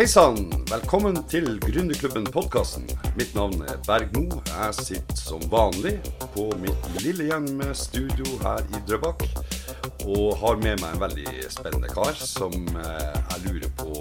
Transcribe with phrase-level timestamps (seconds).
[0.00, 0.46] Hei sann!
[0.70, 2.86] Velkommen til Gründerklubben-podkasten.
[3.18, 4.38] Mitt navn er Berg Mo.
[4.48, 5.98] Jeg sitter som vanlig
[6.32, 9.26] på mitt lille hjemmestudio her i Drøbak.
[10.08, 13.92] Og har med meg en veldig spennende kar som eh, jeg lurer på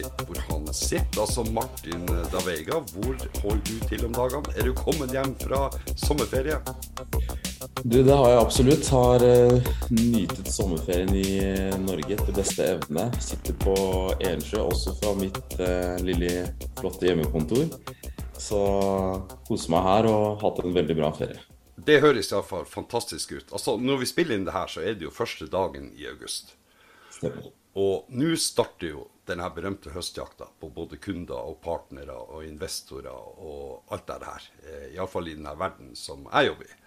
[0.00, 1.22] litt hvor han sitter.
[1.22, 4.58] Altså Martin Davega, hvor holder du til om dagene?
[4.58, 6.58] Er du kommet hjem fra sommerferie?
[7.84, 8.88] Du, det har jeg absolutt.
[8.92, 13.06] Har uh, nytet sommerferien i uh, Norge etter beste evne.
[13.24, 13.74] Sitter på
[14.20, 17.70] Ensjø, også fra mitt uh, lille, flotte hjemmekontor.
[18.36, 18.60] Så
[19.48, 21.40] koser meg her og hatt en veldig bra ferie.
[21.80, 23.48] Det høres iallfall fantastisk ut.
[23.48, 26.52] Altså, Når vi spiller inn det her, så er det jo første dagen i august.
[27.16, 27.48] Stemmer.
[27.80, 33.94] Og nå starter jo denne berømte høstjakta på både kunder og partnere og investorer og
[33.94, 34.50] alt det her.
[34.90, 36.79] Iallfall i denne verden som jeg jobber i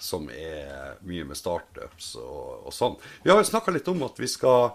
[0.00, 2.98] som er mye med startups og, og sånn.
[3.24, 4.72] Vi har jo snakka litt om at vi skal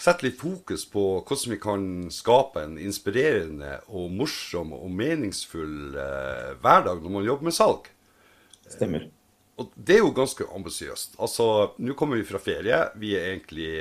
[0.00, 6.52] sette litt fokus på hvordan vi kan skape en inspirerende og morsom og meningsfull eh,
[6.62, 7.90] hverdag når man jobber med salg.
[8.70, 9.08] Stemmer.
[9.60, 11.18] Og det er jo ganske ambisiøst.
[11.20, 11.46] Altså,
[11.84, 12.78] nå kommer vi fra ferie.
[13.00, 13.72] Vi er egentlig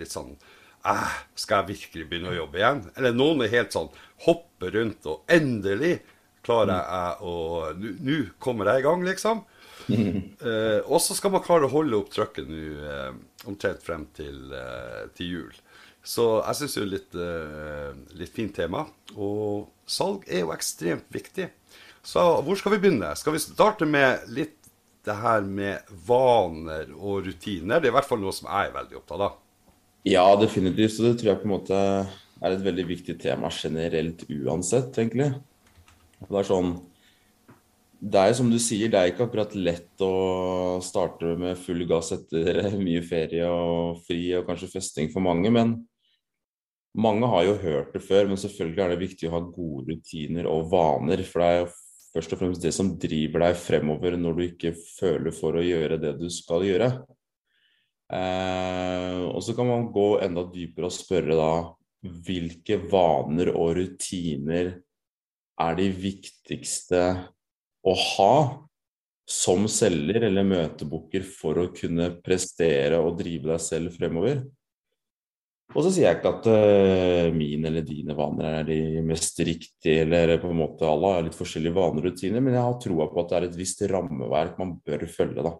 [0.00, 2.82] litt sånn eh, Skal jeg virkelig begynne å jobbe igjen?
[2.96, 3.92] Eller noen er helt sånn
[4.26, 6.00] hopper rundt og endelig
[6.46, 7.34] klarer jeg å
[7.78, 9.44] Nå kommer jeg i gang, liksom.
[9.90, 13.10] Uh, og så skal man klare å holde opp trøkket nå uh,
[13.50, 15.58] omtrent frem til, uh, til, jul.
[16.00, 17.16] Så jeg syns det er litt,
[18.16, 18.86] litt fint tema.
[19.20, 21.50] Og salg er jo ekstremt viktig.
[22.00, 23.10] Så hvor skal vi begynne?
[23.20, 24.56] Skal vi starte med litt
[25.04, 27.82] det her med vaner og rutiner?
[27.82, 29.36] Det er i hvert fall noe som jeg er veldig opptatt av.
[30.08, 30.96] Ja, definitivt.
[30.96, 31.80] Så det tror jeg på en måte
[32.40, 35.34] er et veldig viktig tema generelt uansett, egentlig.
[36.20, 36.78] Det er sånn
[38.00, 42.14] det er som du sier, det er ikke akkurat lett å starte med full gass
[42.16, 45.52] etter mye ferie og fri og kanskje festing for mange.
[45.52, 45.74] Men
[46.96, 48.30] mange har jo hørt det før.
[48.30, 51.22] Men selvfølgelig er det viktig å ha gode rutiner og vaner.
[51.28, 51.68] For det er jo
[52.14, 56.00] først og fremst det som driver deg fremover når du ikke føler for å gjøre
[56.00, 56.88] det du skal gjøre.
[58.10, 61.52] Eh, og så kan man gå enda dypere og spørre da
[62.00, 64.72] hvilke vaner og rutiner
[65.60, 67.02] er de viktigste
[67.86, 68.34] å ha
[69.30, 74.42] som selger eller møtebooker for å kunne prestere og drive deg selv fremover.
[75.70, 80.02] Og så sier jeg ikke at uh, mine eller dine vaner er de mest riktige,
[80.02, 83.06] eller på en måte alle har litt forskjellige vaner og rutiner, men jeg har troa
[83.12, 85.44] på at det er et visst rammeverk man bør følge.
[85.46, 85.54] da.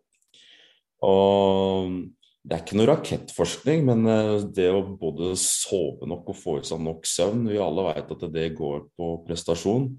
[1.06, 2.00] Og
[2.42, 6.66] det er ikke noe rakettforskning, men uh, det å både sove nok og få i
[6.66, 9.92] seg nok søvn Vi alle vet at det går på prestasjon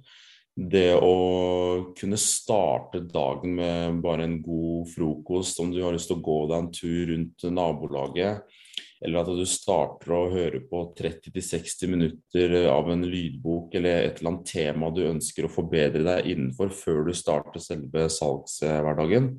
[0.56, 6.20] det å kunne starte dagen med bare en god frokost, om du har lyst til
[6.20, 8.44] å gå deg en tur rundt nabolaget,
[9.02, 14.34] eller at du starter å høre på 30-60 minutter av en lydbok eller et eller
[14.36, 19.34] annet tema du ønsker å forbedre deg innenfor før du starter selve salgshverdagen.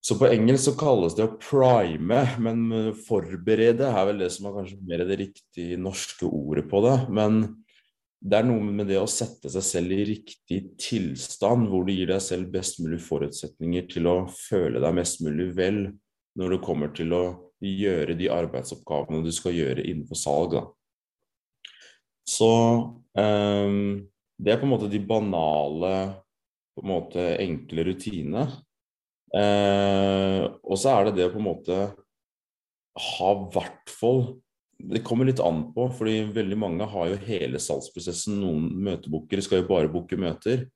[0.00, 4.62] Så på engelsk så kalles det å prime, men forberede er vel det som er
[4.62, 6.96] kanskje mer det riktige norske ordet på det.
[7.12, 7.42] Men
[8.20, 12.10] det er noe med det å sette seg selv i riktig tilstand, hvor du gir
[12.10, 15.86] deg selv best mulig forutsetninger til å føle deg mest mulig vel
[16.38, 17.22] når det kommer til å
[17.64, 20.56] gjøre de arbeidsoppgavene du skal gjøre innenfor salg.
[20.58, 20.66] Da.
[22.28, 22.50] Så
[23.16, 23.80] um,
[24.40, 25.94] det er på en måte de banale,
[26.76, 28.44] på en måte enkle rutinene.
[29.32, 31.80] Uh, og så er det det å på en måte
[33.00, 34.24] ha hvert fall
[34.90, 38.38] det kommer litt an på, fordi veldig mange har jo hele salgsprosessen.
[38.42, 40.66] Noen møtebookere skal jo bare booke møter.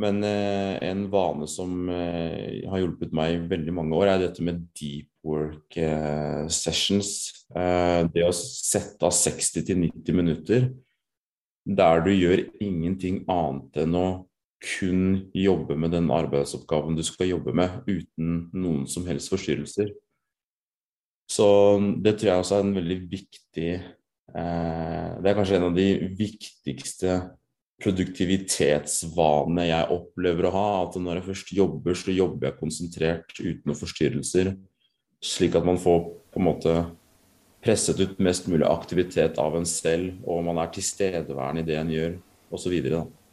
[0.00, 4.44] Men eh, en vane som eh, har hjulpet meg i veldig mange år, er dette
[4.46, 7.10] med deep work eh, sessions.
[7.50, 10.70] Eh, det å sette av 60-90 minutter
[11.70, 14.08] der du gjør ingenting annet enn å
[14.60, 19.92] kun jobbe med den arbeidsoppgaven du skal jobbe med, uten noen som helst forstyrrelser.
[21.30, 21.46] Så
[22.02, 25.86] det tror jeg også er en veldig viktig eh, Det er kanskje en av de
[26.18, 27.18] viktigste
[27.80, 30.66] produktivitetsvanene jeg opplever å ha.
[30.84, 34.52] At når jeg først jobber, så jobber jeg konsentrert uten noen forstyrrelser.
[35.24, 36.74] Slik at man får på en måte
[37.64, 41.92] presset ut mest mulig aktivitet av en selv, og man er tilstedeværende i det en
[41.92, 42.14] gjør,
[42.56, 42.76] osv.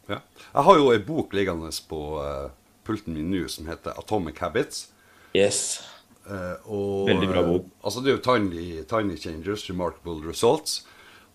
[0.08, 0.22] Ja.
[0.54, 2.50] Jeg har jo ei bok liggende på uh,
[2.88, 4.88] pulten min nå som heter 'Atomic Habits'.
[5.36, 5.82] Yes.
[6.28, 7.68] Uh, og, Veldig bra bok.
[7.68, 10.82] Uh, altså Det er jo tiny, tiny, Changers, Remarkable Results.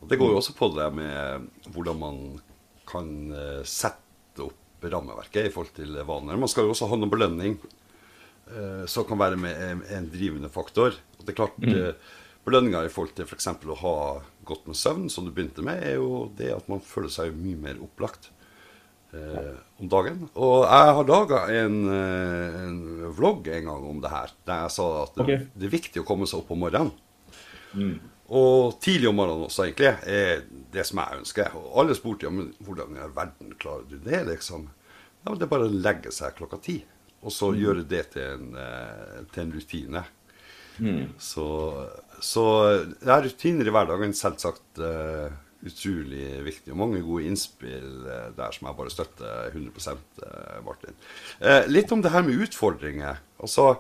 [0.03, 0.41] Og Det går jo mm.
[0.43, 2.19] også på det med hvordan man
[2.89, 6.41] kan uh, sette opp rammeverket i forhold til vaner.
[6.41, 7.61] Man skal jo også ha noe belønning
[8.91, 10.97] som kan være med en, en drivende faktor.
[11.15, 11.94] Og det er klart, mm.
[12.44, 13.47] belønninga i forhold til f.eks.
[13.47, 13.93] å ha
[14.44, 17.61] godt med søvn, som du begynte med, er jo det at man føler seg mye
[17.62, 18.29] mer opplagt
[19.17, 20.23] eh, om dagen.
[20.35, 22.79] Og jeg har laga en, eh, en,
[23.17, 25.44] vlogg en gang om det her, der jeg sa at det, okay.
[25.55, 26.93] det er viktig å komme seg opp om morgenen.
[27.73, 27.99] Mm.
[28.32, 31.59] Og tidlig om morgenen også, egentlig, er det som jeg ønsker.
[31.59, 34.70] Og alle spurte ja, men hvordan i all verden klarer du det, liksom?
[35.23, 36.81] Ja, men Det er bare å legge seg klokka ti,
[37.23, 37.61] og så mm.
[37.61, 40.05] gjøre det til en, eh, til en rutine.
[40.79, 41.12] Mm.
[41.20, 41.47] Så,
[42.25, 45.29] så er rutiner i hverdagen selvsagt uh,
[45.67, 46.73] utrolig viktig.
[46.73, 51.00] Og mange gode innspill uh, der som jeg bare støtter 100 uh, Martin.
[51.41, 53.20] Eh, litt om det her med utfordringer.
[53.43, 53.75] Altså,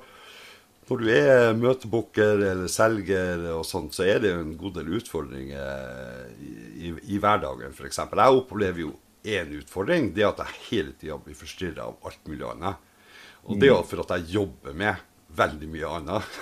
[0.88, 4.90] når du er møtebooker eller selger og sånt, så er det jo en god del
[4.98, 6.52] utfordringer i,
[6.88, 8.02] i, i hverdagen, f.eks.
[8.02, 8.92] Jeg opplever jo
[9.24, 10.10] én utfordring.
[10.16, 12.90] Det at jeg hele tida blir forstyrra av alt mulig annet.
[13.48, 16.34] Og det er jo for at jeg jobber med veldig mye annet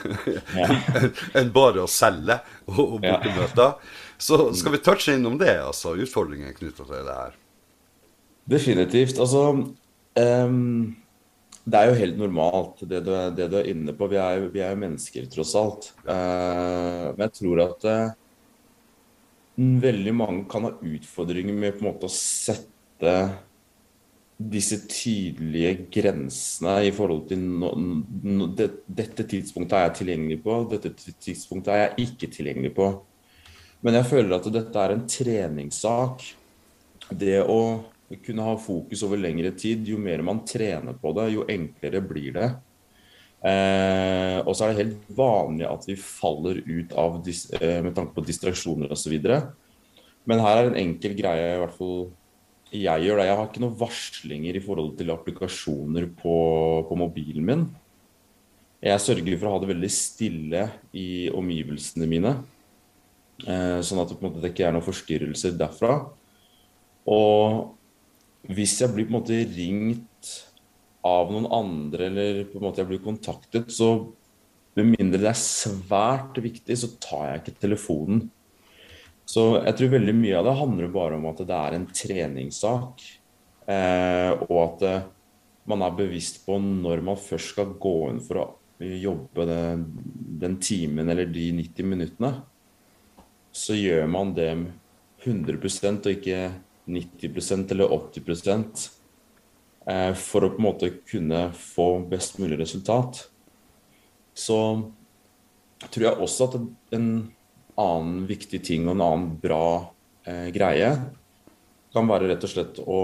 [1.39, 3.77] enn bare å selge og, og bortemøter.
[4.21, 7.37] Så skal vi touche innom det, altså utfordringen knytta til det her?
[8.51, 9.21] Definitivt.
[9.21, 10.97] Altså um,
[11.65, 14.09] Det er jo helt normalt, det du, det du er inne på.
[14.11, 15.93] Vi er, vi er jo mennesker, tross alt.
[16.05, 18.17] Uh, men jeg tror at uh,
[19.57, 23.15] veldig mange kan ha utfordringer med på en måte å sette
[24.41, 30.57] disse tydelige grensene i forhold til no, no, det, Dette tidspunktet er jeg tilgjengelig på,
[30.71, 32.89] dette tidspunktet er jeg ikke tilgjengelig på.
[33.81, 36.25] Men jeg føler at dette er en treningssak.
[37.11, 37.61] Det å
[38.25, 42.35] kunne ha fokus over lengre tid, jo mer man trener på det, jo enklere blir
[42.37, 42.51] det.
[43.41, 48.13] Eh, og så er det helt vanlig at vi faller ut av eh, med tanke
[48.17, 49.15] på distraksjoner osv.
[50.29, 52.11] Men her er en enkel greie, i hvert fall
[52.71, 53.27] jeg gjør det.
[53.27, 56.35] Jeg har ikke noen varslinger i forhold til applikasjoner på,
[56.87, 57.65] på, mobilen min.
[58.85, 62.37] Jeg sørger for å ha det veldig stille i omgivelsene mine.
[63.47, 66.01] Eh, sånn at det, det ikke er noen forstyrrelser derfra.
[67.11, 67.77] Og
[68.51, 70.33] hvis jeg blir på en måte ringt
[71.07, 74.11] av noen andre, eller på en måte jeg blir kontaktet, så
[74.79, 78.29] med mindre det er svært viktig, så tar jeg ikke telefonen.
[79.31, 83.03] Så jeg tror veldig mye av det handler bare om at det er en treningssak.
[83.71, 85.03] Eh, og at eh,
[85.71, 88.47] man er bevisst på når man først skal gå inn for å
[88.81, 89.85] jobbe den,
[90.41, 92.33] den timen eller de 90 minuttene,
[93.53, 94.51] så gjør man det
[95.25, 96.41] 100% og ikke
[96.91, 98.89] 90% eller 80
[99.87, 103.27] eh, for å på en måte kunne få best mulig resultat.
[104.35, 104.59] Så
[105.89, 106.59] tror jeg også at
[106.97, 107.11] en
[107.81, 109.65] annen viktig ting og en annen bra
[110.29, 110.91] eh, greie
[111.91, 113.01] kan være rett og slett å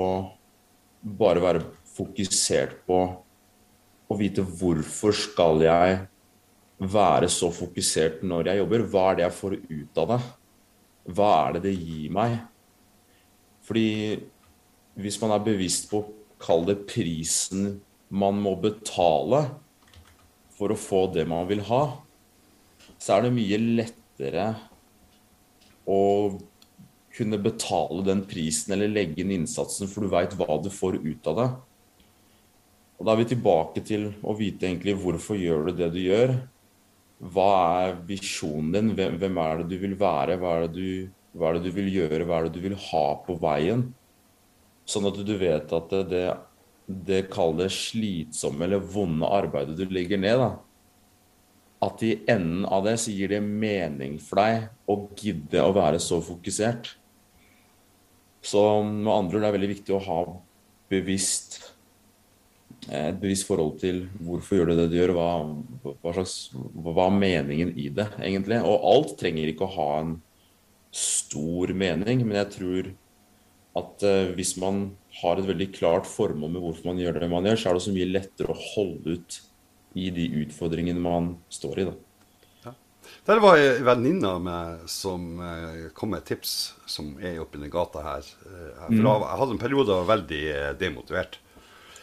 [1.07, 1.65] bare være
[1.97, 2.99] fokusert på
[4.07, 6.05] å vite hvorfor skal jeg
[6.79, 8.85] være så fokusert når jeg jobber?
[8.93, 10.21] Hva er det jeg får ut av det?
[11.17, 12.39] Hva er det det gir meg?
[13.67, 13.89] Fordi
[14.97, 17.79] hvis man er bevisst på, å kalle det prisen
[18.13, 19.47] man må betale
[20.57, 21.85] for å få det man vil ha,
[23.01, 24.51] så er det mye lettere
[25.87, 26.03] å
[27.17, 31.31] kunne betale den prisen eller legge inn innsatsen, for du veit hva du får ut
[31.33, 31.49] av det.
[32.97, 36.37] Og Da er vi tilbake til å vite egentlig hvorfor gjør du det du gjør.
[37.17, 37.51] Hva
[37.87, 38.91] er visjonen din?
[38.97, 40.37] Hvem, er det du vil være?
[40.41, 42.27] Hva er det du, hva er det du vil gjøre?
[42.29, 43.87] Hva er det du vil ha på veien?
[44.87, 46.27] Sånn at du vet at det,
[46.87, 50.51] det, kall det slitsomme eller vonde arbeidet du legger ned, da,
[51.87, 55.99] at i enden av det så gir det mening for deg å gidde å være
[56.03, 56.95] så fokusert.
[58.47, 60.21] Så med andre ord det er veldig viktig å ha
[60.93, 61.59] bevisst
[62.87, 65.31] et bevisst forhold til hvorfor gjør du det du gjør, hva,
[65.89, 68.61] hva, slags, hva er meningen i det, egentlig.
[68.63, 70.15] Og alt trenger ikke å ha en
[70.97, 72.93] stor mening, men jeg tror
[73.77, 74.87] at eh, hvis man
[75.21, 77.85] har et veldig klart formål med hvorfor man gjør det man gjør, så er det
[77.87, 79.39] så mye lettere å holde ut
[79.97, 81.87] i de utfordringene man står i.
[81.89, 81.95] da.
[82.67, 82.75] Ja.
[83.29, 86.55] Der var ei venninne av meg som eh, kom med et tips
[86.89, 88.31] som er oppi den gata her.
[88.47, 89.03] Eh, mm.
[89.03, 91.41] Jeg hadde en periode veldig eh, demotivert.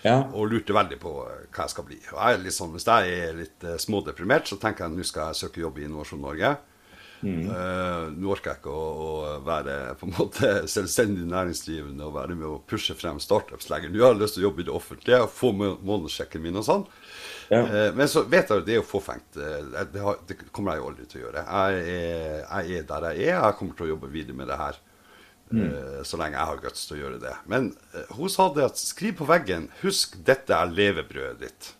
[0.04, 0.20] Ja.
[0.36, 1.98] Og lurte veldig på hva jeg skal bli.
[2.12, 5.08] Og jeg er litt sånn, hvis jeg er litt smådeprimert, så tenker jeg at nå
[5.08, 6.56] skal jeg søke jobb i Innovasjon Norge.
[7.24, 7.48] Mm.
[7.48, 12.36] Uh, nå orker jeg ikke å, å, være på en måte selvstendig næringsdrivende og være
[12.36, 13.94] med å pushe frem startups lenger.
[13.94, 16.68] Nå har jeg lyst til å jobbe i det offentlige og få månedssjekken min og
[16.68, 16.88] sånn.
[17.54, 17.62] Ja.
[17.64, 19.30] Uh, men så vet jeg at det er jo fåfengt.
[19.40, 21.46] Uh, det, har, det, kommer jeg jo aldri til å gjøre.
[21.48, 23.38] Jeg er, jeg er, der jeg er.
[23.38, 24.82] Jeg kommer til å jobbe videre med det her
[25.54, 26.04] mm.
[26.08, 27.36] så lenge jeg har guts til å gjøre det.
[27.52, 27.72] Men
[28.18, 31.72] hun sa det at skriv på veggen 'Husk, dette er levebrødet ditt'.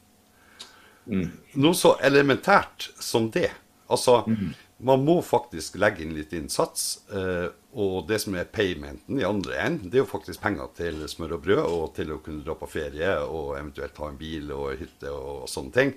[1.10, 1.32] Mm.
[1.60, 3.52] Noe så elementært som det.
[3.92, 4.54] Altså, mm
[4.84, 7.04] man må faktisk legge inn litt innsats.
[7.14, 7.48] Eh,
[7.80, 11.38] og det som er paymenten i andre enden, det er jo faktisk penger til smør
[11.38, 14.76] og brød, og til å kunne dra på ferie og eventuelt ha en bil og
[14.82, 15.94] hytte og, sånne ting.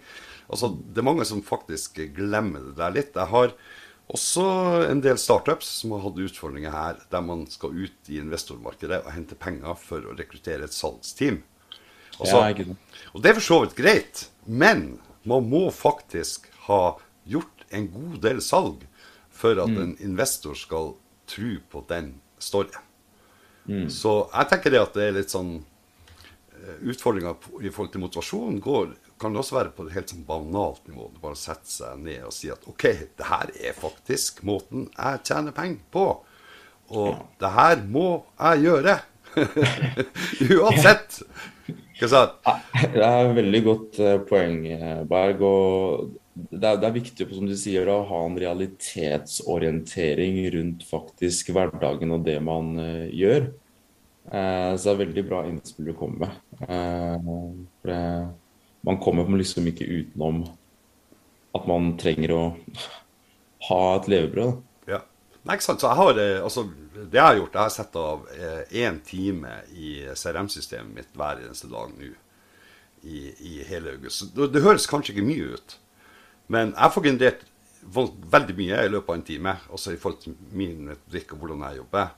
[0.46, 3.18] Altså, Det er mange som faktisk glemmer det der litt.
[3.18, 3.56] Jeg har
[4.12, 4.44] også
[4.86, 9.12] en del startups som har hatt utfordringer her, der man skal ut i investormarkedet og
[9.16, 11.40] hente penger for å rekruttere et salgsteam.
[12.16, 12.76] Altså, ja,
[13.12, 14.86] og det er for så vidt greit, men
[15.26, 16.96] man må faktisk ha
[17.26, 18.86] gjort en god del salg
[19.34, 19.80] for at mm.
[19.82, 20.94] en investor skal
[21.28, 22.86] tro på den storyen.
[23.66, 23.88] Mm.
[23.90, 27.32] Så jeg tenker det at det er litt sånn eh, Utfordringa
[27.66, 31.04] i forhold til motivasjon går kan det også være på et helt sånn banalt nivå.
[31.14, 32.84] Du bare setter seg ned og sier at OK,
[33.16, 36.06] det her er faktisk måten jeg tjener penger på.
[36.92, 37.16] Og ja.
[37.40, 38.94] det her må jeg gjøre.
[40.60, 41.10] Uansett.
[41.96, 42.32] Ikke sant?
[42.92, 45.40] Det er et veldig godt uh, poeng, eh, Berg.
[45.42, 51.48] og det er, det er, viktig som du sier, å ha en realitetsorientering rundt faktisk
[51.56, 53.48] hverdagen og det man uh, gjør.
[54.28, 56.36] Uh, så det er veldig bra innspill du kommer med.
[57.80, 57.96] for det
[58.86, 60.44] man kommer liksom ikke utenom
[61.56, 62.42] at man trenger å
[63.68, 64.60] ha et levebrød.
[64.90, 65.00] Ja.
[65.42, 65.82] Nei, ikke sant.
[65.82, 69.02] Så jeg har, eh, altså, det jeg har gjort, jeg har sett av én eh,
[69.06, 72.12] time i CRM-systemet mitt hver eneste dag nå
[73.06, 74.28] i, i, hele august.
[74.34, 75.76] Det, det, høres kanskje ikke mye ut,
[76.52, 77.44] men jeg får generert
[77.86, 79.56] veldig mye i løpet av en time.
[79.74, 82.14] Også i forhold til min metodikk og hvordan jeg jobber.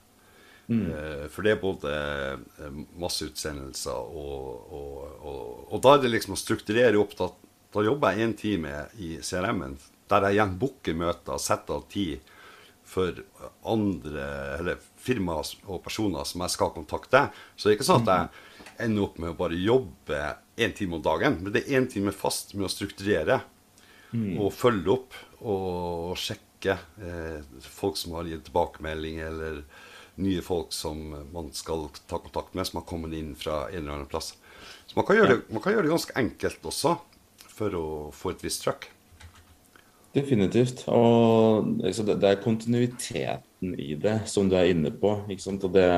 [0.69, 0.89] Mm.
[0.93, 1.93] Eh, for det er både
[2.61, 7.15] eh, masseutsendelser og, og, og, og, da er det liksom å strukturere opp.
[7.17, 7.31] Da,
[7.75, 12.35] da jobber jeg én time i CRM-en der jeg igjen booker møter, setter av tid
[12.89, 13.17] for
[13.69, 17.27] andre eller firmaer og personer som jeg skal kontakte.
[17.57, 20.23] Så det er ikke sånn at jeg ender opp med å bare jobbe
[20.59, 21.39] én time om dagen.
[21.43, 23.43] Men det er én time fast med å strukturere
[24.13, 24.39] mm.
[24.41, 29.61] og følge opp og sjekke eh, folk som har gitt tilbakemelding, eller
[30.19, 31.01] nye folk som
[31.33, 34.35] man skal ta kontakt med, som har kommet inn fra en eller annen plass.
[34.87, 36.95] Så man kan gjøre, det, man kan gjøre det ganske enkelt også
[37.59, 38.89] for å få et visst trøkk.
[40.17, 40.87] Definitivt.
[40.89, 45.13] Og det er kontinuiteten i det som du er inne på.
[45.29, 45.89] Og det,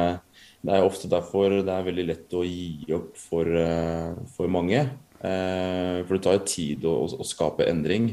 [0.61, 4.83] det, er ofte derfor det er veldig lett å gi opp for, eh, for mange.
[5.21, 8.12] Eh, for det tar jo tid å, å skape endring.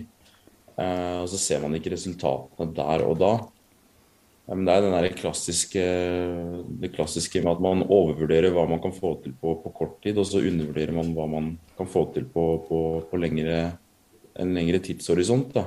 [0.77, 3.33] Eh, og så ser man ikke resultatene der og da.
[4.47, 5.81] Men det er den der klassiske,
[6.79, 10.15] det klassiske med at man overvurderer hva man kan få til på, på kort tid,
[10.15, 13.57] og så undervurderer man hva man kan få til på, på, på lengre,
[14.39, 15.51] en lengre tidshorisont.
[15.57, 15.65] Da.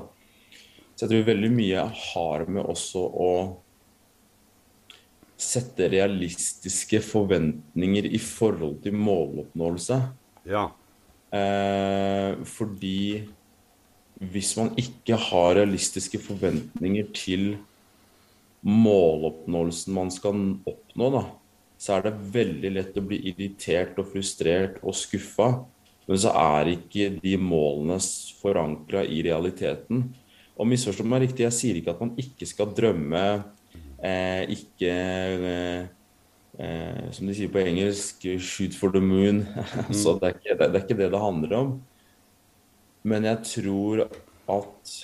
[0.95, 3.31] Så jeg tror veldig mye har med også å
[5.41, 10.01] sette realistiske forventninger i forhold til måloppnåelse.
[10.49, 10.67] Ja.
[11.37, 13.27] Eh, fordi
[14.21, 17.53] hvis man ikke har realistiske forventninger til
[18.67, 21.23] måloppnåelsen man skal oppnå, da,
[21.81, 25.53] så er det veldig lett å bli irritert og frustrert og skuffa.
[26.11, 27.97] Men så er ikke de målene
[28.41, 30.09] forankra i realiteten.
[30.61, 33.23] Og misforstå meg riktig, jeg sier ikke at man ikke skal drømme,
[34.05, 35.87] eh, ikke eh,
[36.59, 39.47] eh, Som de sier på engelsk 'shoot for the moon'.
[40.03, 41.73] så det er, ikke, det, det er ikke det det handler om.
[43.05, 44.05] Men jeg tror
[44.51, 44.97] at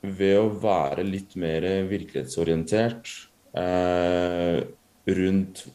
[0.00, 3.10] ved å være litt mer virkelighetsorientert
[3.58, 4.62] eh,
[5.10, 5.66] rundt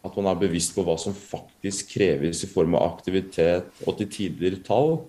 [0.00, 4.08] at man er bevisst på hva som faktisk kreves i form av aktivitet og til
[4.12, 5.02] tider tall,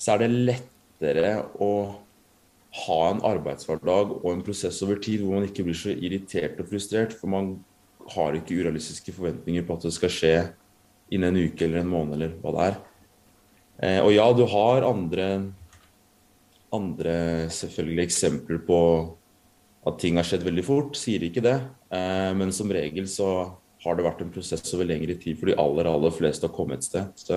[0.00, 1.72] så er det lettere å
[2.86, 6.70] ha en arbeidshverdag og en prosess over tid hvor man ikke blir så irritert og
[6.70, 7.56] frustrert, for man
[8.14, 10.34] har ikke urealistiske forventninger på at det skal skje
[11.12, 12.78] innen en uke eller en måned eller hva det er.
[13.78, 15.28] Eh, og ja, du har andre
[16.74, 17.14] andre
[17.54, 18.80] selvfølgelig eksempler på
[19.88, 21.56] at ting har skjedd veldig fort, sier ikke det.
[21.94, 23.28] Eh, men som regel så
[23.84, 26.76] har det vært en prosess over lengre tid for de aller, aller fleste å komme
[26.76, 27.12] et sted.
[27.16, 27.36] Så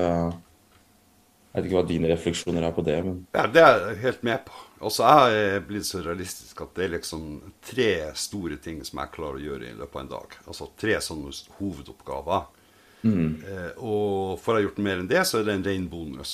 [1.51, 2.97] jeg vet ikke hva dine refleksjoner er på det.
[3.05, 3.17] Men...
[3.35, 4.55] Ja, Det er jeg helt med på.
[4.87, 7.25] Også jeg er blitt så realistisk at det er liksom
[7.67, 10.37] tre store ting som jeg klarer å gjøre i løpet av en dag.
[10.47, 12.47] Altså tre sånne hovedoppgaver.
[13.03, 13.29] Mm.
[13.45, 16.33] Eh, og får jeg gjort mer enn det, så er det en ren bonus.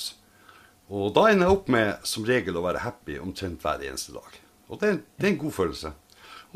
[0.88, 4.38] Og da ender jeg opp med som regel å være happy omtrent hver eneste dag.
[4.68, 5.92] Og det, det er en god følelse.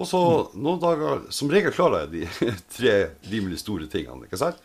[0.00, 0.20] Og så
[0.56, 2.94] noen dager Som regel klarer jeg de tre
[3.28, 4.24] rimelig store tingene.
[4.26, 4.60] ikke sant?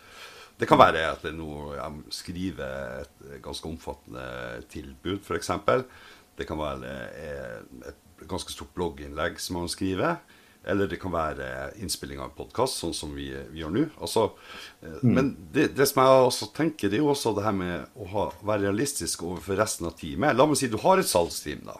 [0.57, 4.23] Det kan være at det noe, jeg skriver et ganske omfattende
[4.71, 5.51] tilbud, f.eks.
[6.37, 6.93] Det kan være
[7.91, 10.17] et ganske stort blogginnlegg som man skriver.
[10.67, 13.85] Eller det kan være innspilling av en podkast, sånn som vi, vi gjør nå.
[14.03, 14.25] Altså,
[14.83, 15.07] mm.
[15.07, 18.07] Men det, det, som jeg også tenker, det er jo også det her med å
[18.11, 20.35] ha, være realistisk overfor resten av teamet.
[20.35, 21.77] La meg si du har et salgsteam, da.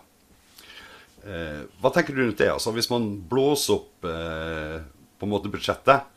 [1.28, 2.52] Eh, hva tenker du rundt det?
[2.54, 4.78] Altså, hvis man blåser opp eh,
[5.20, 6.14] på en måte budsjettet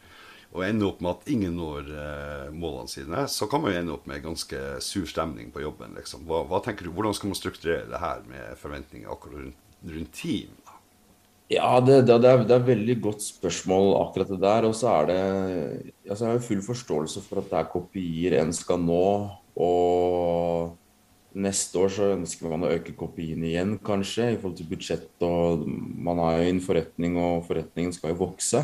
[0.50, 3.94] og ender opp med at ingen når eh, målene sine, så kan man jo ende
[3.94, 5.94] opp med ganske sur stemning på jobben.
[5.98, 6.26] Liksom.
[6.30, 6.94] Hva, hva, tenker du?
[6.94, 10.54] Hvordan skal man strukturere det her med forventninger akkurat rundt, rundt team?
[11.50, 14.66] Ja, det, det, det, er, det er veldig godt spørsmål, akkurat det der.
[14.68, 15.22] Og så er det
[16.06, 19.06] altså Jeg har full forståelse for at det er kopier en skal nå.
[19.58, 20.76] Og
[21.34, 25.10] neste år så ønsker man å øke kopiene igjen, kanskje, i forhold til budsjett.
[25.26, 28.62] Og man er jo i en forretning, og forretningen skal jo vokse.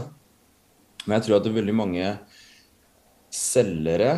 [1.07, 2.13] Men jeg tror at det er veldig mange
[3.37, 4.13] selgere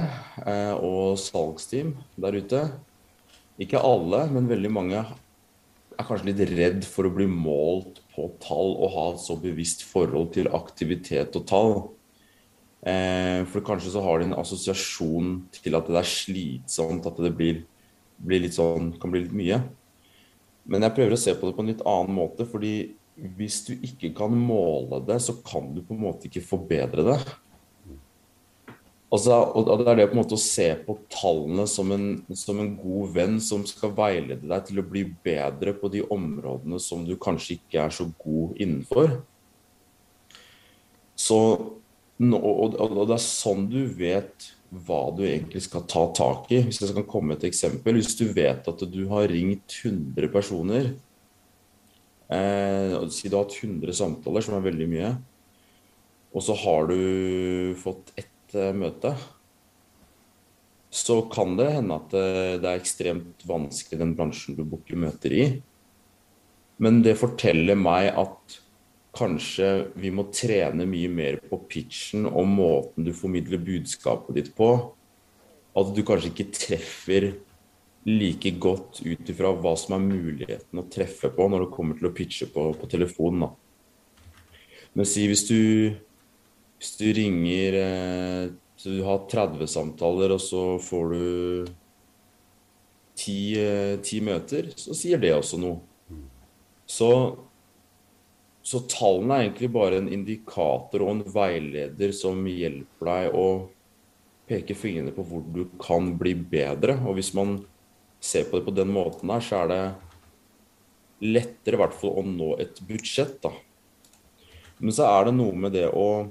[0.45, 2.61] eh, og salgsteam der ute
[3.59, 5.01] Ikke alle, men veldig mange
[5.99, 9.83] er kanskje litt redd for å bli målt på tall og ha et så bevisst
[9.89, 11.75] forhold til aktivitet og tall.
[12.87, 17.33] Eh, for kanskje så har de en assosiasjon til at det er slitsomt, at det
[17.35, 17.65] blir,
[18.23, 19.61] blir litt sånn, kan bli litt mye.
[20.69, 22.75] Men jeg prøver å se på det på en litt annen måte, fordi
[23.19, 27.19] hvis du ikke kan måle det, så kan du på en måte ikke forbedre det.
[29.09, 32.59] Altså, og Det er det på en måte å se på tallene som en, som
[32.61, 37.07] en, god venn som skal veilede deg til å bli bedre på de områdene som
[37.09, 39.17] du kanskje ikke er så god innenfor.
[41.19, 41.39] Så,
[42.21, 46.61] og, det er sånn du vet hva du egentlig skal ta tak i.
[46.69, 47.97] Hvis jeg kan komme et eksempel.
[47.97, 50.93] Hvis du vet at du har ringt 100 personer
[52.29, 55.13] Eh, si du har hatt 100 samtaler, som er veldig mye,
[56.37, 56.99] og så har du
[57.81, 59.15] fått ett eh, møte.
[60.89, 65.35] Så kan det hende at eh, det er ekstremt vanskelig den bransjen du booker møter
[65.35, 65.45] i.
[66.79, 68.59] Men det forteller meg at
[69.19, 74.71] kanskje vi må trene mye mer på pitchen og måten du formidler budskapet ditt på.
[75.79, 77.31] At du kanskje ikke treffer
[78.09, 82.09] like godt ut ifra hva som er muligheten å treffe på når det kommer til
[82.09, 83.51] å pitche på, på telefonen.
[84.97, 85.59] Men si hvis du,
[86.79, 91.67] hvis du ringer eh, så Du har 30 samtaler, og så får du
[93.19, 95.83] 10, eh, møter, så sier det også noe.
[96.89, 97.11] Så,
[98.63, 103.49] så tallene er egentlig bare en indikator og en veileder som hjelper deg å
[104.49, 106.97] peke fingrene på hvor du kan bli bedre.
[107.03, 107.59] Og hvis man
[108.23, 109.83] ser på det på den måten her, så er det
[111.35, 113.51] lettere i hvert fall å nå et budsjett, da.
[114.79, 116.29] Men så er det noe med det å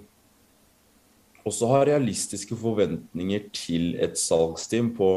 [1.47, 5.11] også ha realistiske forventninger til et salgsteam på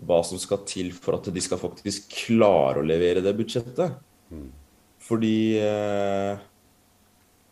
[0.00, 3.98] hva som skal til for at de skal faktisk klare å levere det budsjettet.
[4.32, 4.48] Mm.
[5.04, 6.40] Fordi eh,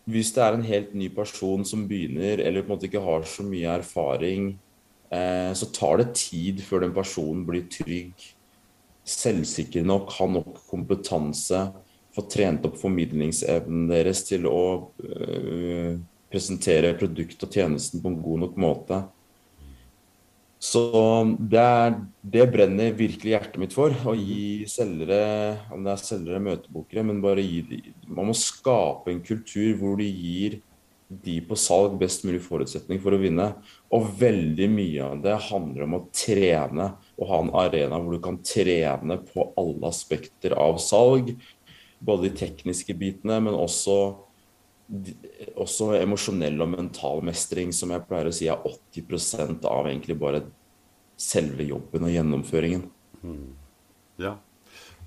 [0.08, 3.28] hvis det er en helt ny person som begynner, eller på en måte ikke har
[3.28, 4.54] så mye erfaring
[5.10, 8.12] Eh, så tar det tid før den personen blir trygg,
[9.08, 11.62] selvsikker nok, har nok kompetanse,
[12.12, 14.60] får trent opp formidlingsevnen deres til å
[15.00, 15.94] uh,
[16.32, 19.02] presentere produkt og tjenesten på en god nok måte.
[20.58, 20.82] Så
[21.38, 21.92] det, er,
[22.26, 23.94] det, brenner virkelig hjertet mitt for.
[23.94, 29.22] Å gi selgere, om det er selgere møtebokere, men bare gi Man må skape en
[29.22, 30.58] kultur hvor de gir
[31.08, 33.52] de på salg best mulig forutsetning for å vinne.
[33.94, 38.22] Og veldig mye av det handler om å trene og ha en arena hvor du
[38.24, 41.32] kan trene på alle aspekter av salg.
[42.02, 44.18] Både de tekniske bitene, men også,
[45.58, 50.42] også emosjonell og mental mestring, som jeg pleier å si er 80% av egentlig bare
[51.18, 52.84] selve jobben og gjennomføringen.
[53.22, 53.48] Mm.
[54.22, 54.36] Ja.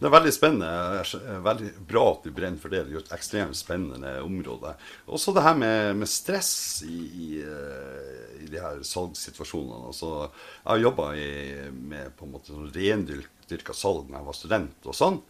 [0.02, 1.02] Det er veldig spennende.
[1.46, 2.88] Veldig bra at du brenner for det.
[2.88, 4.74] Det er et ekstremt spennende område.
[5.06, 9.92] Også det her med, med stress i, i, eh, i, de her salgssituasjonene.
[9.92, 11.12] Altså, jeg har jobba
[11.78, 15.22] med på en måte sånn rendyrka salg da jeg var student og sånn.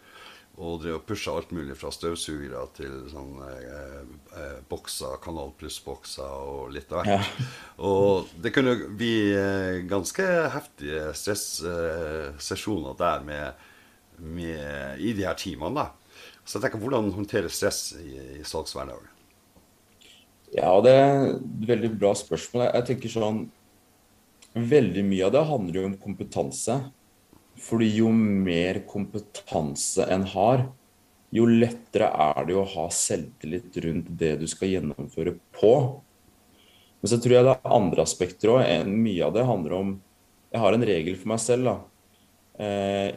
[0.59, 4.01] Og drev og pusha alt mulig fra støvsugere til sånne eh,
[4.35, 7.23] eh, bokser, Kanal Pluss-bokser og litt av hvert.
[7.39, 7.49] Ja.
[7.87, 13.67] Og det kunne bli eh, ganske heftige stressesjoner der med
[14.21, 15.83] med, i de her timene.
[15.83, 16.21] da.
[16.45, 19.09] Så jeg tenker, Hvordan håndtere stress i, i salgshverdagen?
[20.51, 22.67] Ja, det er et veldig bra spørsmål.
[22.69, 23.43] Jeg tenker sånn
[24.51, 26.73] Veldig mye av det handler jo om kompetanse.
[27.61, 30.65] Fordi jo mer kompetanse en har,
[31.31, 35.73] jo lettere er det å ha selvtillit rundt det du skal gjennomføre på.
[37.01, 38.89] Men så tror jeg det er andre aspekter òg.
[38.89, 39.99] Mye av det handler om
[40.51, 41.63] Jeg har en regel for meg selv.
[41.63, 41.77] da.
[42.59, 43.13] Eh,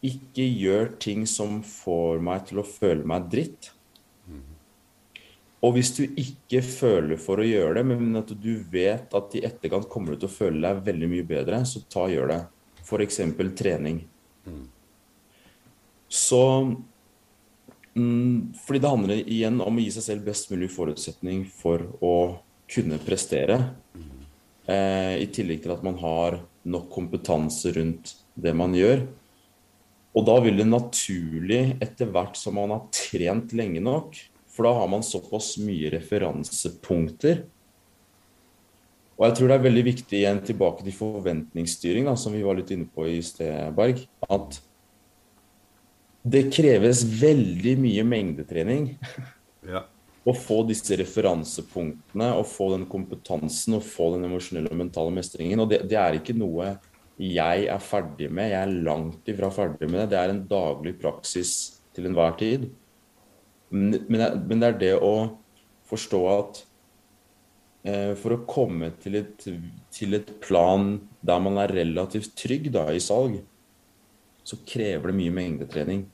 [0.00, 3.68] ikke gjør ting som får meg til å føle meg dritt.
[5.64, 9.44] Og hvis du ikke føler for å gjøre det, men at du vet at i
[9.48, 12.40] etterkant kommer du til å føle deg veldig mye bedre, så ta og gjør det.
[12.84, 13.20] F.eks.
[13.56, 14.04] trening.
[16.08, 16.42] Så
[17.94, 22.14] Mm, fordi det handler igjen om å gi seg selv best mulig forutsetning for å
[22.70, 23.58] kunne prestere.
[24.66, 29.04] Eh, I tillegg til at man har nok kompetanse rundt det man gjør.
[30.14, 34.16] Og da vil det naturlig, etter hvert som man har trent lenge nok,
[34.50, 37.44] for da har man såpass mye referansepunkter.
[39.14, 42.58] Og jeg tror det er veldig viktig igjen tilbake til forventningsstyring, da, som vi var
[42.58, 44.02] litt inne på i sted, Berg.
[44.26, 44.58] At
[46.24, 48.94] det kreves veldig mye mengdetrening
[49.74, 49.84] Ja.
[50.24, 55.62] å få disse referansepunktene, å få den kompetansen og få den emosjonelle og mentale mestringen.
[55.62, 56.74] Og det, det, er ikke noe
[57.20, 58.50] jeg er ferdig med.
[58.50, 60.10] Jeg er langt ifra ferdig med det.
[60.12, 61.54] Det er en daglig praksis
[61.94, 62.66] til enhver tid.
[63.70, 65.14] Men, men det er det å
[65.88, 66.64] forstå at
[67.84, 69.42] for å komme til et,
[69.92, 73.34] til et, plan der man er relativt trygg da, i salg,
[74.40, 76.06] så krever det mye mengdetrening.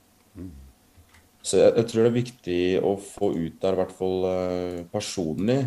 [1.41, 4.81] Så jeg, jeg, tror det er viktig å få ut der, i hvert fall uh,
[4.93, 5.61] personlig,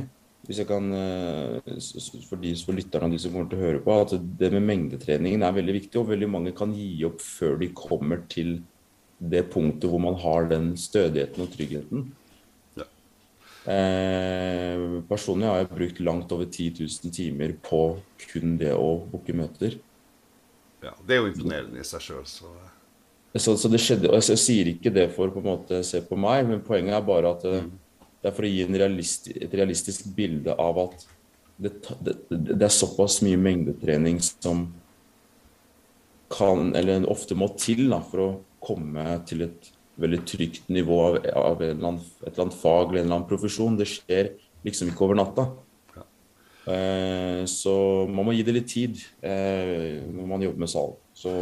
[0.46, 1.56] hvis jeg kan, uh,
[2.28, 4.66] for de for lytterne og de som kommer til å høre på, at det med
[4.68, 5.98] mengdetreningen er veldig viktig.
[6.00, 8.58] Og veldig mange kan gi opp før de kommer til
[9.18, 12.06] det punktet hvor man har den stødigheten og tryggheten.
[13.64, 17.80] Uh, personlig har jeg brukt langt over 10 000 timer på
[18.26, 19.78] kun det å booke møter.
[20.84, 22.26] Ja, Det er jo imponerende i seg sjøl.
[22.28, 22.50] Så,
[23.56, 26.44] så, det skjedde, og jeg, sier ikke det for på en måte se på meg,
[26.46, 27.72] men poenget er bare at det, mm.
[28.20, 31.06] det er for å gi realist, et realistisk bilde av at
[31.56, 31.72] det,
[32.04, 34.66] det, det, er såpass mye mengdetrening som
[36.34, 38.30] kan, eller ofte må til da, for å
[38.64, 43.00] komme til et veldig trygt nivå av, av eller annen, et eller annet fag eller
[43.00, 43.78] en eller annen profesjon.
[43.78, 44.32] Det skjer
[44.66, 45.46] liksom ikke over natta.
[45.94, 46.04] Ja.
[46.74, 47.74] Eh, så
[48.10, 51.00] man må gi det litt tid eh, når man jobber med salg.
[51.14, 51.32] Så,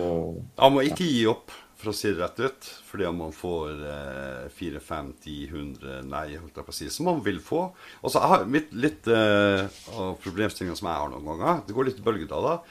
[0.60, 2.68] man må ikke gi opp for å si det rett ut.
[2.88, 6.90] Fordi om man får eh, 4 5 10 100 nei, holdt jeg på å si,
[6.92, 7.64] som man vil få.
[8.02, 9.64] Og så har mitt, litt eh,
[9.96, 12.62] av problemstillinga som jeg har noen ganger, det går litt i bølgedaler.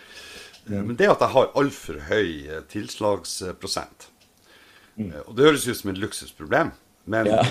[0.67, 0.79] Mm.
[0.91, 4.10] Men det at jeg har altfor høy eh, tilslagsprosent.
[4.97, 5.09] Mm.
[5.11, 6.71] Eh, og det høres ut som et luksusproblem,
[7.11, 7.41] men, ja.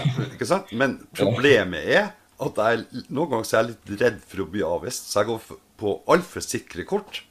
[0.81, 4.65] men problemet er at jeg, noen ganger så er jeg litt redd for å bli
[4.65, 7.23] avvist, så jeg går på altfor sikre kort.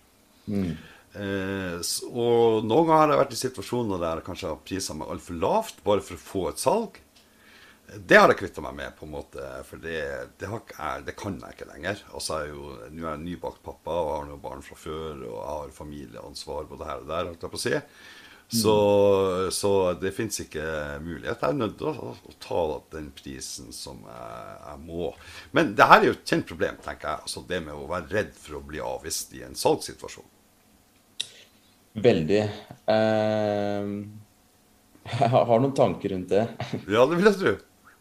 [0.50, 0.74] Mm.
[1.10, 1.78] Eh,
[2.14, 5.40] og noen ganger har jeg vært i situasjoner der jeg kanskje har prisa meg altfor
[5.42, 7.00] lavt bare for å få et salg.
[7.90, 9.98] Det har jeg kvitta meg med, på en måte, for det,
[10.38, 12.04] det, jeg, det kan jeg ikke lenger.
[12.14, 15.24] Altså, jeg er jo, Nå er jeg nybakt pappa og har noen barn fra før,
[15.24, 17.32] og jeg har familieansvar på det her og der.
[17.32, 17.74] holdt jeg på å si.
[18.52, 18.76] Så,
[19.46, 19.52] mm.
[19.52, 20.64] så det fins ikke
[21.06, 21.38] mulighet.
[21.38, 22.64] Jeg er nødt til å, å, ta
[22.96, 25.12] den prisen som jeg, jeg, må.
[25.54, 27.28] Men det her er jo et kjent problem, tenker jeg.
[27.28, 30.26] Altså det med å være redd for å bli avvist i en salgssituasjon.
[32.02, 32.44] Veldig.
[32.90, 33.94] Uh,
[35.14, 36.46] jeg har noen tanker rundt det.
[36.96, 37.58] Ja, det vil jeg tro.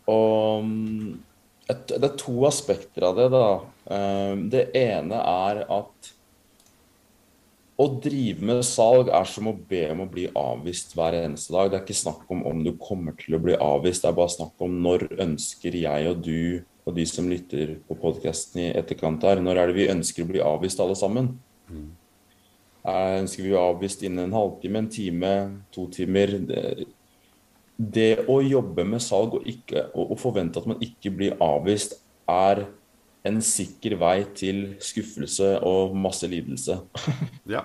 [0.08, 1.16] Og mm,
[1.68, 3.48] det er to aspekter av det, da.
[3.84, 6.14] Uh, det ene er at
[7.78, 11.70] å drive med salg er som å be om å bli avvist hver eneste dag.
[11.70, 14.34] Det er ikke snakk om om du kommer til å bli avvist, det er bare
[14.34, 19.22] snakk om når ønsker jeg og du og de som lytter på podkasten i etterkant
[19.28, 21.34] her, når er det vi ønsker å bli avvist alle sammen?
[21.68, 21.88] Mm.
[22.88, 25.32] Ønsker vi å bli avvist innen en halvtime, en time,
[25.74, 26.32] to timer?
[26.48, 26.62] Det,
[27.76, 31.98] det å jobbe med salg og, ikke, og, og, forvente at man ikke blir avvist,
[32.28, 32.64] er
[33.26, 36.80] en sikker vei til skuffelse og masse lidelse.
[37.48, 37.64] Ja.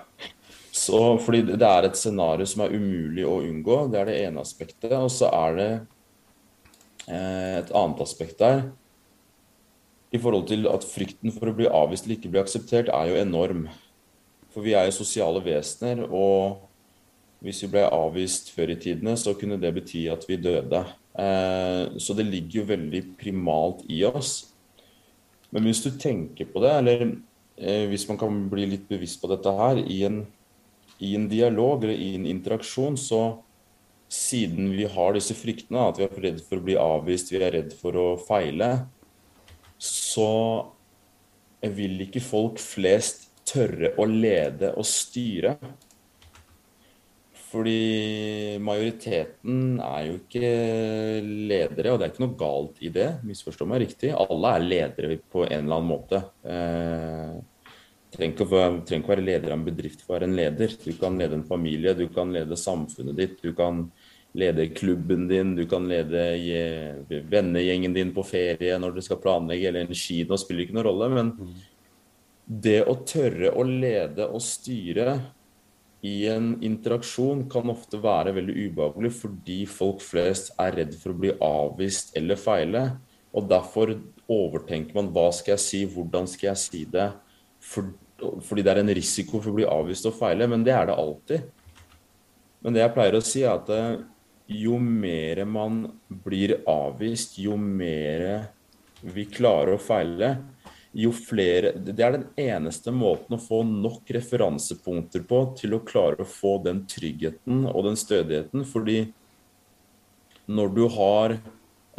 [0.74, 3.76] Så, fordi det er et scenario som er umulig å unngå.
[3.92, 4.90] Det er det ene aspektet.
[4.96, 5.68] Og så er det
[7.06, 8.64] eh, et annet aspekt der.
[10.14, 13.20] I forhold til at frykten for å bli avvist eller ikke bli akseptert er jo
[13.20, 13.68] enorm.
[14.54, 16.64] For vi er jo sosiale vesener, og
[17.44, 20.84] hvis vi ble avvist før i tidene, så kunne det bety at vi døde.
[21.14, 24.53] Eh, så det ligger jo veldig primalt i oss.
[25.54, 27.04] Men hvis du tenker på det, eller
[27.56, 30.24] eh, hvis man kan bli litt bevisst på dette her, i en,
[30.98, 33.22] i en dialog eller i en interaksjon, så
[34.10, 37.54] siden vi har disse fryktene, at vi er redd for å bli avvist, vi er
[37.54, 38.72] redd for å feile,
[39.78, 40.30] så
[41.74, 45.56] vil ikke folk flest tørre å lede og styre.
[47.54, 50.48] Fordi majoriteten er jo ikke
[51.22, 53.08] ledere, og det er ikke noe galt i det.
[53.26, 54.10] Misforstå meg riktig.
[54.10, 56.20] Alle er ledere på en eller annen måte.
[56.42, 57.36] Eh,
[58.14, 58.48] trenger ikke,
[58.88, 60.74] trenger ikke være leder av en bedrift for å være en leder.
[60.82, 63.84] Du kan lede en familie, du kan lede samfunnet ditt, du kan
[64.34, 66.24] lede klubben din, du kan lede
[67.30, 71.12] vennegjengen din på ferie når du skal planlegge, eller en kino spiller ikke noen rolle.
[71.14, 71.54] men mm
[72.44, 75.16] det å tørre å lede og styre
[76.04, 81.20] i en interaksjon kan ofte være veldig ubehagelig fordi folk flest er redd for å
[81.22, 82.84] bli avvist eller feile.
[83.34, 83.94] Og derfor
[84.30, 87.08] overtenker man hva skal jeg si, hvordan skal jeg si det?
[87.64, 87.88] For,
[88.44, 90.98] fordi det er en risiko for å bli avvist og feile, men det er det
[91.00, 91.48] alltid.
[92.64, 94.04] Men det jeg pleier å si, er at eh,
[94.60, 95.86] jo mer man
[96.24, 98.50] blir avvist, jo mer
[99.04, 100.34] vi klarer å feile,
[100.94, 106.22] jo flere Det er den eneste måten å få nok referansepunkter på til å klare
[106.22, 108.62] å få den tryggheten og den stødigheten.
[108.68, 109.00] Fordi
[110.46, 111.36] når du har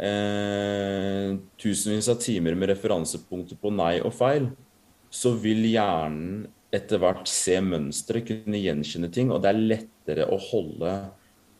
[0.00, 4.48] eh, tusenvis av timer med referansepunkter på nei og feil,
[5.12, 10.38] så vil hjernen etter hvert se mønstre, kunne gjenkjenne ting, og det er lettere å
[10.50, 10.96] holde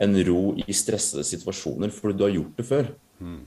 [0.03, 2.91] en ro i stressede situasjoner fordi du har gjort det før.
[3.23, 3.45] Mm.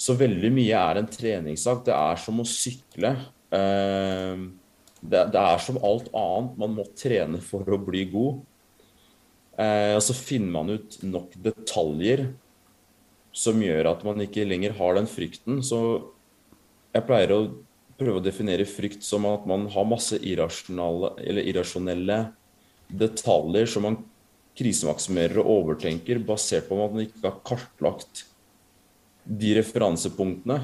[0.00, 1.84] Så veldig mye er en treningssak.
[1.86, 3.14] Det er som å sykle.
[3.54, 4.44] Eh,
[5.04, 6.56] det, er som alt annet.
[6.60, 8.40] Man må trene for å bli god.
[9.60, 12.26] Eh, og så finner man ut nok detaljer
[13.34, 15.62] som gjør at man ikke lenger har den frykten.
[15.66, 15.78] Så
[16.94, 17.40] jeg pleier å
[17.98, 22.18] prøve å definere frykt som at man har masse irrasjonelle
[22.94, 23.96] detaljer som man
[24.58, 28.24] krisemaksimerer og overtenker basert på at man ikke har kartlagt
[29.24, 30.58] de referansepunktene.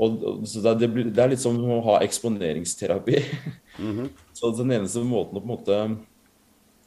[0.00, 3.22] Og, så det, blir, det, er litt som å ha eksponeringsterapi.
[3.78, 4.08] Mm -hmm.
[4.32, 5.96] Så den eneste måten å på en måte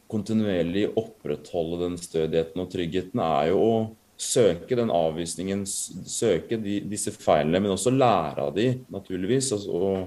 [0.10, 7.12] kontinuerlig opprettholde den stødigheten og tryggheten, er jo å søke den avvisningen, søke de, disse
[7.12, 9.52] feilene, men også lære av de, naturligvis.
[9.52, 9.98] Og, og,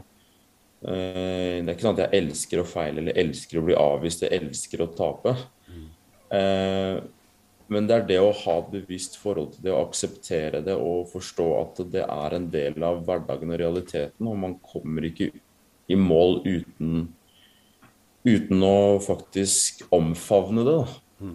[0.83, 4.23] øh, det er ikke sånn at jeg elsker å feile eller elsker å bli avvist,
[4.23, 5.37] jeg elsker å tape.
[5.69, 5.89] Mm.
[6.33, 6.97] Uh,
[7.71, 11.11] men det er det å ha et bevisst forhold til det, å akseptere det og
[11.13, 14.29] forstå at det er en del av hverdagen og realiteten.
[14.29, 15.31] Og man kommer ikke
[15.93, 17.07] i mål uten,
[18.27, 20.77] uten å faktisk omfavne det.
[20.83, 21.33] da.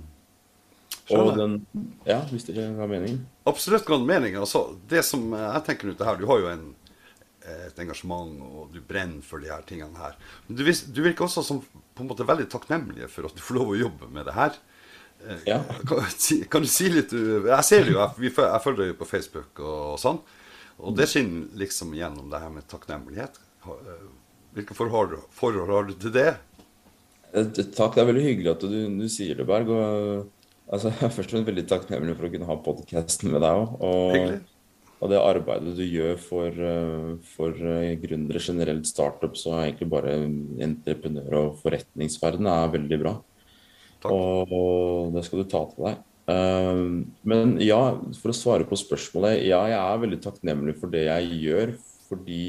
[1.15, 1.61] Og den,
[2.07, 3.21] ja, hvis det ikke har mening?
[3.47, 4.35] Absolutt god mening.
[4.39, 6.65] Altså, det som jeg tenker ut det her, Du har jo en,
[7.47, 10.17] et engasjement, og du brenner for de her tingene her.
[10.47, 13.59] Men du, du virker også som på en måte veldig takknemlig for at du får
[13.59, 14.59] lov å jobbe med det her.
[15.47, 15.61] Ja.
[15.87, 16.03] Kan,
[16.51, 19.97] kan, du si litt Jeg ser det jo, jeg, jeg følger deg på Facebook og,
[20.01, 20.21] sånn.
[20.77, 23.39] Og det skinner liksom gjennom det her med takknemlighet.
[23.65, 24.09] Eh,
[24.57, 26.29] hvilke forhold, forhold har du til det?
[27.33, 29.71] Eh, takk, det er veldig hyggelig at du, du sier det, Berg.
[29.73, 33.43] Og, altså, jeg er først og fremst veldig takknemlig for å kunne ha podkasten med
[33.45, 33.73] deg òg.
[33.89, 34.35] Og,
[34.99, 37.65] og, det arbeidet du gjør for, eh, for
[38.03, 40.19] gründere generelt, startups og egentlig bare
[40.67, 43.17] entreprenør- og forretningsverden er veldig bra.
[44.03, 44.11] Takk.
[44.13, 46.03] Og det skal du ta til deg.
[46.27, 46.87] Um,
[47.23, 47.79] men ja,
[48.19, 49.45] for å svare på spørsmålet.
[49.47, 51.71] Ja, jeg er veldig takknemlig for det jeg gjør,
[52.09, 52.47] fordi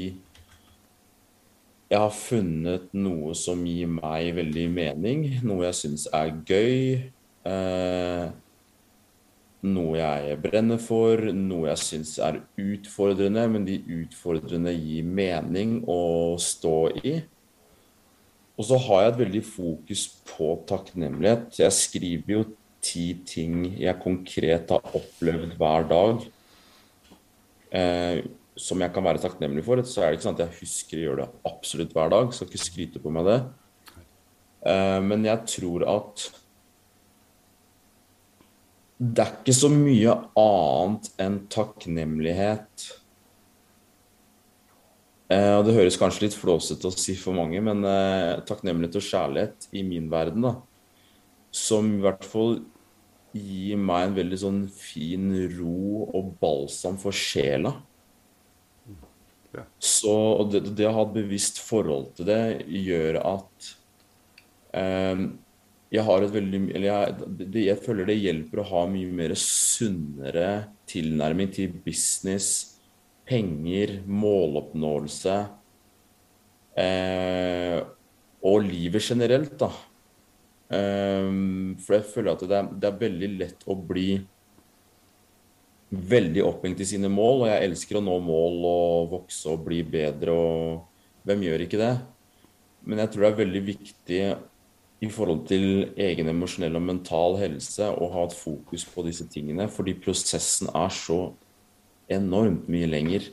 [1.89, 5.25] jeg har funnet noe som gir meg veldig mening.
[5.47, 7.09] Noe jeg syns er gøy.
[7.47, 8.29] Uh,
[9.65, 16.35] noe jeg brenner for, noe jeg syns er utfordrende, men de utfordrende gir mening å
[16.39, 17.17] stå i.
[18.59, 21.61] Og så har jeg et veldig fokus på takknemlighet.
[21.61, 22.41] Jeg skriver jo
[22.83, 26.25] ti ting jeg konkret har opplevd hver dag
[27.75, 28.19] eh,
[28.59, 29.79] som jeg kan være takknemlig for.
[29.87, 32.35] Så er det ikke sånn at jeg husker å gjøre det absolutt hver dag.
[32.35, 33.39] Skal ikke skryte på meg det.
[34.67, 36.27] Eh, men jeg tror at
[38.99, 42.89] det er ikke så mye annet enn takknemlighet
[45.29, 49.67] og Det høres kanskje litt flåsete å si for mange, men eh, takknemlighet og kjærlighet
[49.77, 50.55] i min verden, da,
[51.53, 52.57] som i hvert fall
[53.37, 57.75] gir meg en veldig sånn fin ro og balsam for sjela.
[59.53, 59.65] Ja.
[59.81, 63.69] Så og det, det, å ha et bevisst forhold til det gjør at
[64.77, 65.23] eh,
[65.89, 69.33] jeg har et veldig eller jeg, det, jeg føler det hjelper å ha mye mer
[69.41, 70.49] sunnere
[70.89, 72.78] tilnærming til business
[73.29, 75.35] penger, måloppnåelse
[76.81, 77.77] eh,
[78.49, 79.69] og livet generelt, da.
[80.73, 81.29] Eh,
[81.83, 84.11] for jeg føler at det er, det er, veldig lett å bli
[85.89, 89.81] veldig opphengt i sine mål, og jeg elsker å nå mål og vokse og bli
[89.85, 91.95] bedre, og hvem gjør ikke det?
[92.85, 94.21] Men jeg tror det er veldig viktig
[94.99, 95.65] i forhold til
[95.99, 100.93] egen emosjonell og mental helse å ha et fokus på disse tingene, fordi prosessen er
[100.93, 101.19] så
[102.11, 103.29] enormt mye lenger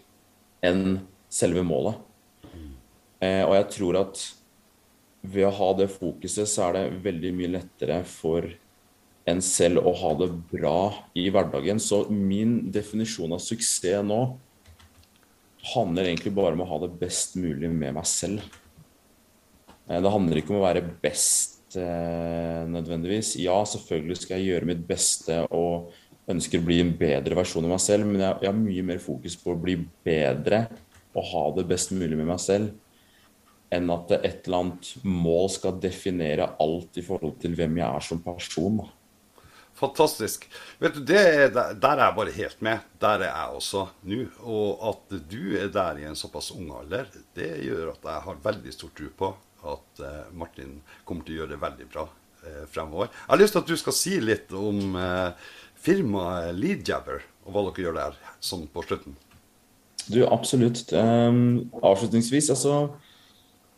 [0.65, 1.01] enn
[1.33, 1.99] selve målet.
[3.25, 4.23] Eh, og jeg tror at
[5.27, 8.47] ved å ha det fokuset, så er det veldig mye lettere for
[9.27, 10.79] en selv å ha det bra
[11.19, 11.81] i hverdagen.
[11.83, 14.21] Så min definisjon av suksess nå
[15.75, 18.45] handler egentlig bare om å ha det best mulig med meg selv.
[19.89, 23.35] Eh, det handler ikke om å være best eh, nødvendigvis.
[23.43, 25.91] Ja, selvfølgelig skal jeg gjøre mitt beste og
[26.31, 29.03] ønsker å bli en bedre versjon av meg selv, men jeg, jeg har mye mer
[29.03, 30.67] fokus på å bli bedre
[31.17, 32.75] og ha det best mulig med meg selv
[33.75, 38.05] enn at et eller annet mål skal definere alt i forhold til hvem jeg er
[38.05, 38.79] som person.
[39.77, 40.47] Fantastisk.
[40.81, 42.85] Vet du, er, Der er jeg bare helt med.
[43.03, 44.23] Der er jeg også nå.
[44.47, 48.45] Og at du er der i en såpass ung alder, det gjør at jeg har
[48.47, 49.33] veldig stor tro på
[49.67, 52.07] at uh, Martin kommer til å gjøre det veldig bra
[52.73, 53.11] fremover.
[53.13, 55.33] Jeg har lyst til at du skal si litt om uh,
[55.83, 59.17] firmaet Leadjabber, og hva dere gjør der, sånn på slutten.
[60.07, 60.85] Du, absolutt.
[60.95, 62.87] Um, avslutningsvis, altså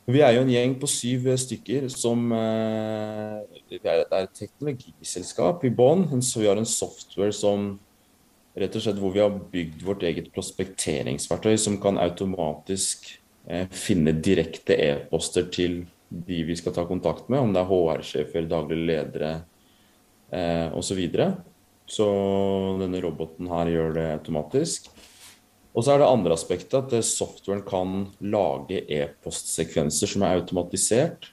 [0.09, 5.72] vi er jo en gjeng på syv stykker som uh, Det er et teknologiselskap i
[5.74, 6.07] bånn.
[6.24, 7.74] Så vi har en software som
[8.59, 13.11] rett og slett hvor vi har bygd vårt eget prospekteringsverktøy som kan automatisk
[13.50, 18.49] uh, finne direkte e-poster til de vi skal ta kontakt med, om det er HR-sjefer,
[18.49, 19.33] daglige ledere
[20.31, 20.90] eh, osv.
[20.90, 21.29] Så, videre.
[21.88, 22.09] så
[22.81, 24.88] denne roboten her gjør det automatisk.
[25.77, 31.29] Og så er det andre aspektet at softwaren kan lage e-postsekvenser som er automatisert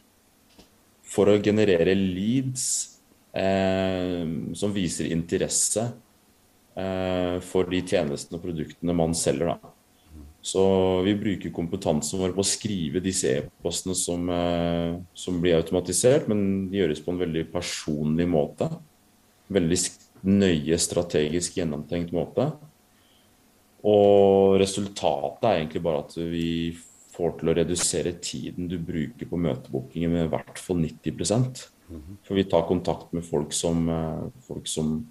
[1.05, 2.65] for å generere leads
[3.33, 4.25] eh,
[4.57, 5.87] som viser interesse
[6.75, 9.55] eh, for de tjenestene og produktene man selger.
[9.55, 9.74] Da.
[10.45, 10.61] Så
[11.01, 16.67] vi bruker kompetansen vår på å skrive disse e-postene som, eh, som, blir automatisert, men
[16.69, 18.67] de gjøres på en veldig personlig måte.
[19.49, 19.79] Veldig
[20.29, 22.45] nøye, strategisk gjennomtenkt måte.
[23.89, 26.77] Og resultatet er egentlig bare at vi
[27.15, 31.63] får til å redusere tiden du bruker på møtebookinger med i hvert fall 90%
[32.25, 35.07] For vi tar kontakt med folk som, eh, folk som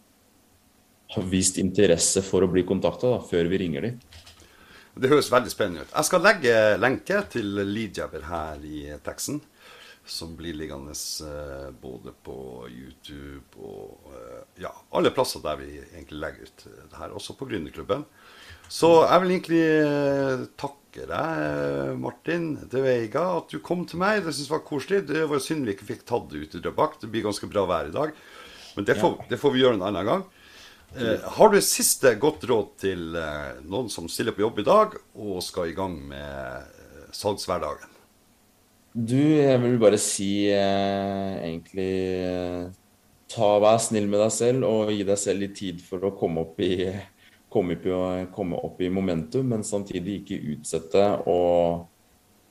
[1.14, 3.98] har vist interesse for å bli kontakta før vi ringer dem.
[4.94, 5.90] Det høres veldig spennende ut.
[5.90, 9.40] Jeg skal legge lenke til Leadjabber her i teksten.
[10.04, 12.36] Som blir liggende eh, både på
[12.68, 17.14] YouTube og eh, ja, alle plasser der vi egentlig legger ut det her.
[17.16, 18.04] Også på Gründerklubben.
[18.68, 24.22] Så jeg vil egentlig eh, takke deg, Martin De Veiga, at du kom til meg.
[24.22, 25.02] Det syns jeg var koselig.
[25.08, 27.00] Det var synd vi ikke fikk tatt det ut i Drøbak.
[27.00, 28.14] Det blir ganske bra vær i dag.
[28.76, 30.28] Men det får, det får vi gjøre en annen gang.
[30.96, 34.92] Eh, har du siste godt råd til eh, noen som stiller på jobb i dag
[35.18, 37.90] og skal i gang med eh, salgshverdagen?
[38.94, 41.88] Du, jeg vil bare si egentlig
[43.34, 46.44] ta Vær snill med deg selv og gi deg selv litt tid for å komme
[46.44, 46.76] opp i
[47.54, 51.88] komme opp, i, komme opp i momentum, men samtidig ikke utsette og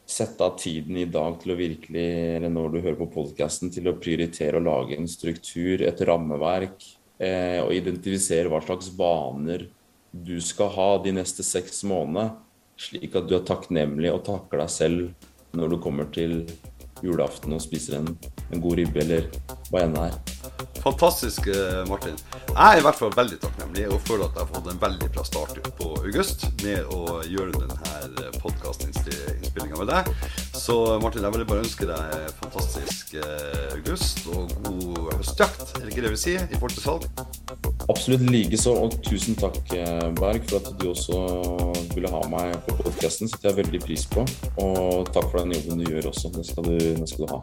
[0.03, 3.88] sette av tiden i dag til å virkelig, eller når du hører på podkasten, til
[3.88, 6.84] å prioritere å lage en struktur, et rammeverk,
[7.19, 9.67] eh, og identifisere hva slags vaner
[10.13, 12.36] du skal ha de neste seks månedene,
[12.78, 16.43] slik at du er takknemlig og takker deg selv når du kommer til
[17.04, 18.13] julaften og spiser en,
[18.49, 19.28] en god ribbe, eller
[19.73, 20.17] hva enn det er.
[20.83, 22.17] Fantastisk, eh, Martin.
[22.49, 25.09] Jeg er i hvert fall veldig takknemlig og føler at jeg har fått en veldig
[25.15, 30.12] bra start på august med å gjøre denne podkastinnspillinga med deg.
[30.53, 35.93] Så Martin, jeg vil bare ønske deg fantastisk eh, august og god høstjakt, er det
[35.95, 37.07] ikke det vi sier, i forhold til salg?
[37.89, 41.23] Absolutt likeså, og tusen takk, eh, Berg, for at du også
[41.95, 43.31] ville ha meg på podkasten.
[43.31, 44.25] setter jeg veldig pris på.
[44.62, 46.31] Og takk for den jobben du gjør også.
[46.36, 47.41] Det skal du, det skal du ha.